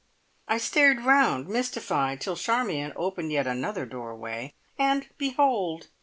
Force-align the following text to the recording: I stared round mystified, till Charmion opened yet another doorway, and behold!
I 0.47 0.57
stared 0.57 1.01
round 1.01 1.47
mystified, 1.47 2.21
till 2.21 2.35
Charmion 2.35 2.91
opened 2.95 3.31
yet 3.31 3.45
another 3.45 3.85
doorway, 3.85 4.55
and 4.75 5.07
behold! 5.19 5.89